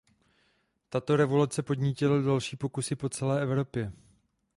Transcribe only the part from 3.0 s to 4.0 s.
celé Evropě.